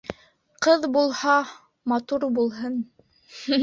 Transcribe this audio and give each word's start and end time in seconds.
Ҡыҙ 0.67 0.87
булһа, 0.95 1.37
матур 1.95 2.29
булһын. 2.41 2.85